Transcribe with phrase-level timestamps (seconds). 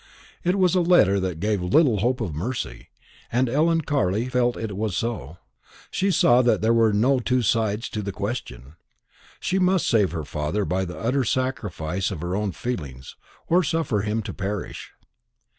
[0.43, 2.89] It was a letter that gave little hope of mercy,
[3.31, 5.37] and Ellen Carley felt that it was so.
[5.91, 8.77] She saw that there were no two sides to the question:
[9.39, 13.15] she must save her father by the utter sacrifice of her own feelings,
[13.47, 14.91] or suffer him to perish.